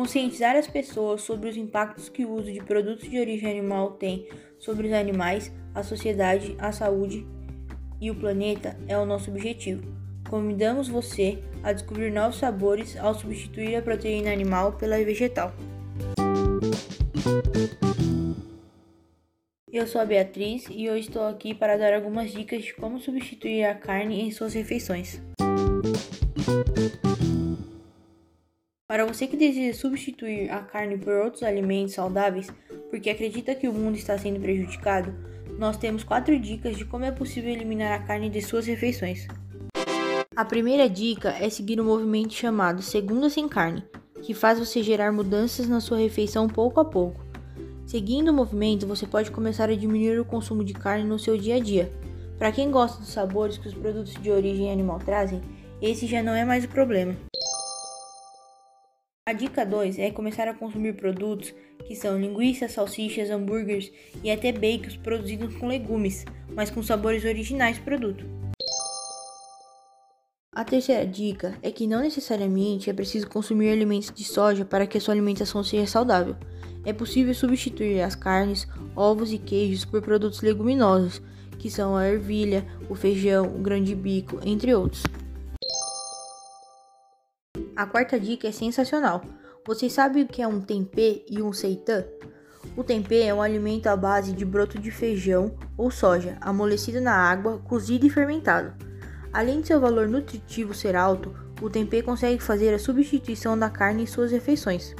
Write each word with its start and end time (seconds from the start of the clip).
conscientizar 0.00 0.56
as 0.56 0.66
pessoas 0.66 1.20
sobre 1.20 1.50
os 1.50 1.58
impactos 1.58 2.08
que 2.08 2.24
o 2.24 2.32
uso 2.32 2.50
de 2.50 2.62
produtos 2.62 3.06
de 3.06 3.20
origem 3.20 3.50
animal 3.50 3.90
tem 3.92 4.26
sobre 4.58 4.86
os 4.86 4.94
animais, 4.94 5.52
a 5.74 5.82
sociedade, 5.82 6.56
a 6.58 6.72
saúde 6.72 7.26
e 8.00 8.10
o 8.10 8.14
planeta 8.14 8.78
é 8.88 8.96
o 8.96 9.04
nosso 9.04 9.30
objetivo. 9.30 9.82
Convidamos 10.26 10.88
você 10.88 11.38
a 11.62 11.74
descobrir 11.74 12.10
novos 12.10 12.38
sabores 12.38 12.96
ao 12.96 13.14
substituir 13.14 13.76
a 13.76 13.82
proteína 13.82 14.32
animal 14.32 14.72
pela 14.72 14.96
vegetal. 15.04 15.52
Eu 19.70 19.86
sou 19.86 20.00
a 20.00 20.06
Beatriz 20.06 20.64
e 20.70 20.88
hoje 20.88 21.08
estou 21.08 21.26
aqui 21.26 21.54
para 21.54 21.76
dar 21.76 21.92
algumas 21.92 22.32
dicas 22.32 22.64
de 22.64 22.72
como 22.72 22.98
substituir 22.98 23.64
a 23.64 23.74
carne 23.74 24.22
em 24.22 24.30
suas 24.30 24.54
refeições. 24.54 25.20
Para 28.90 29.06
você 29.06 29.28
que 29.28 29.36
deseja 29.36 29.72
substituir 29.72 30.50
a 30.50 30.58
carne 30.62 30.98
por 30.98 31.12
outros 31.12 31.44
alimentos 31.44 31.94
saudáveis, 31.94 32.48
porque 32.90 33.08
acredita 33.08 33.54
que 33.54 33.68
o 33.68 33.72
mundo 33.72 33.94
está 33.94 34.18
sendo 34.18 34.40
prejudicado, 34.40 35.14
nós 35.56 35.76
temos 35.76 36.02
quatro 36.02 36.36
dicas 36.36 36.76
de 36.76 36.84
como 36.84 37.04
é 37.04 37.12
possível 37.12 37.52
eliminar 37.52 37.92
a 37.92 38.02
carne 38.02 38.28
de 38.28 38.42
suas 38.42 38.66
refeições. 38.66 39.28
A 40.34 40.44
primeira 40.44 40.90
dica 40.90 41.28
é 41.38 41.48
seguir 41.48 41.80
um 41.80 41.84
movimento 41.84 42.34
chamado 42.34 42.82
Segunda 42.82 43.30
Sem 43.30 43.48
Carne, 43.48 43.84
que 44.22 44.34
faz 44.34 44.58
você 44.58 44.82
gerar 44.82 45.12
mudanças 45.12 45.68
na 45.68 45.78
sua 45.78 45.98
refeição 45.98 46.48
pouco 46.48 46.80
a 46.80 46.84
pouco. 46.84 47.24
Seguindo 47.86 48.30
o 48.30 48.34
movimento, 48.34 48.88
você 48.88 49.06
pode 49.06 49.30
começar 49.30 49.70
a 49.70 49.76
diminuir 49.76 50.18
o 50.18 50.24
consumo 50.24 50.64
de 50.64 50.74
carne 50.74 51.04
no 51.04 51.16
seu 51.16 51.38
dia 51.38 51.54
a 51.54 51.60
dia. 51.60 51.92
Para 52.36 52.50
quem 52.50 52.72
gosta 52.72 52.98
dos 52.98 53.12
sabores 53.12 53.56
que 53.56 53.68
os 53.68 53.74
produtos 53.74 54.14
de 54.14 54.32
origem 54.32 54.72
animal 54.72 54.98
trazem, 54.98 55.40
esse 55.80 56.08
já 56.08 56.24
não 56.24 56.34
é 56.34 56.44
mais 56.44 56.64
o 56.64 56.68
problema. 56.68 57.14
Dica 59.40 59.64
2 59.64 59.98
é 59.98 60.10
começar 60.10 60.46
a 60.48 60.52
consumir 60.52 60.92
produtos 60.92 61.54
que 61.86 61.96
são 61.96 62.20
linguiças, 62.20 62.72
salsichas, 62.72 63.30
hambúrgueres 63.30 63.90
e 64.22 64.30
até 64.30 64.52
bacons 64.52 64.98
produzidos 64.98 65.56
com 65.56 65.66
legumes, 65.66 66.26
mas 66.54 66.68
com 66.68 66.82
sabores 66.82 67.24
originais 67.24 67.78
do 67.78 67.84
produto. 67.84 68.22
A 70.54 70.62
terceira 70.62 71.06
dica 71.06 71.56
é 71.62 71.70
que 71.70 71.86
não 71.86 72.02
necessariamente 72.02 72.90
é 72.90 72.92
preciso 72.92 73.30
consumir 73.30 73.70
alimentos 73.70 74.12
de 74.14 74.24
soja 74.24 74.62
para 74.62 74.86
que 74.86 74.98
a 74.98 75.00
sua 75.00 75.14
alimentação 75.14 75.64
seja 75.64 75.86
saudável. 75.86 76.36
É 76.84 76.92
possível 76.92 77.32
substituir 77.32 78.02
as 78.02 78.14
carnes, 78.14 78.68
ovos 78.94 79.32
e 79.32 79.38
queijos 79.38 79.86
por 79.86 80.02
produtos 80.02 80.42
leguminosos, 80.42 81.22
que 81.58 81.70
são 81.70 81.96
a 81.96 82.06
ervilha, 82.06 82.66
o 82.90 82.94
feijão, 82.94 83.46
o 83.46 83.58
grande 83.58 83.94
bico, 83.94 84.38
entre 84.44 84.74
outros. 84.74 85.02
A 87.80 87.86
quarta 87.86 88.20
dica 88.20 88.46
é 88.46 88.52
sensacional. 88.52 89.24
Você 89.66 89.88
sabe 89.88 90.20
o 90.20 90.28
que 90.28 90.42
é 90.42 90.46
um 90.46 90.60
tempê 90.60 91.24
e 91.26 91.40
um 91.40 91.50
seitã? 91.50 92.04
O 92.76 92.84
tempê 92.84 93.22
é 93.22 93.32
um 93.32 93.40
alimento 93.40 93.86
à 93.86 93.96
base 93.96 94.34
de 94.34 94.44
broto 94.44 94.78
de 94.78 94.90
feijão 94.90 95.54
ou 95.78 95.90
soja, 95.90 96.36
amolecido 96.42 97.00
na 97.00 97.14
água, 97.14 97.58
cozido 97.60 98.06
e 98.06 98.10
fermentado. 98.10 98.74
Além 99.32 99.62
de 99.62 99.68
seu 99.68 99.80
valor 99.80 100.06
nutritivo 100.06 100.74
ser 100.74 100.94
alto, 100.94 101.34
o 101.62 101.70
tempê 101.70 102.02
consegue 102.02 102.42
fazer 102.42 102.74
a 102.74 102.78
substituição 102.78 103.58
da 103.58 103.70
carne 103.70 104.02
em 104.02 104.06
suas 104.06 104.30
refeições. 104.30 104.94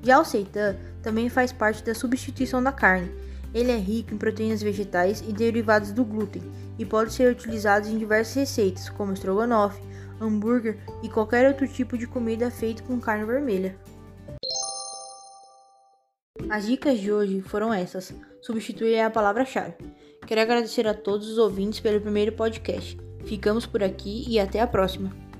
Já 0.00 0.20
o 0.20 0.24
seitã 0.24 0.76
também 1.02 1.28
faz 1.28 1.50
parte 1.50 1.82
da 1.82 1.92
substituição 1.92 2.62
da 2.62 2.70
carne. 2.70 3.10
Ele 3.52 3.72
é 3.72 3.76
rico 3.76 4.14
em 4.14 4.16
proteínas 4.16 4.62
vegetais 4.62 5.24
e 5.26 5.32
derivados 5.32 5.90
do 5.90 6.04
glúten 6.04 6.42
e 6.78 6.84
pode 6.84 7.12
ser 7.12 7.32
utilizado 7.32 7.88
em 7.88 7.98
diversas 7.98 8.36
receitas, 8.36 8.88
como 8.88 9.12
estrogonofe, 9.12 9.82
hambúrguer 10.20 10.78
e 11.02 11.08
qualquer 11.08 11.46
outro 11.46 11.66
tipo 11.66 11.96
de 11.96 12.06
comida 12.06 12.50
feito 12.50 12.82
com 12.84 13.00
carne 13.00 13.24
vermelha. 13.24 13.76
As 16.50 16.66
dicas 16.66 16.98
de 16.98 17.10
hoje 17.10 17.40
foram 17.40 17.72
essas. 17.72 18.14
Substituir 18.42 18.94
é 18.94 19.04
a 19.04 19.10
palavra-chave. 19.10 19.74
Quero 20.26 20.40
agradecer 20.40 20.86
a 20.86 20.94
todos 20.94 21.28
os 21.28 21.38
ouvintes 21.38 21.80
pelo 21.80 22.00
primeiro 22.00 22.32
podcast. 22.32 22.98
Ficamos 23.24 23.66
por 23.66 23.82
aqui 23.82 24.24
e 24.28 24.38
até 24.38 24.60
a 24.60 24.66
próxima. 24.66 25.31